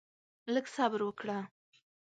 لږ 0.53 0.65
صبر 0.75 1.01
وکړه؛ 1.09 1.39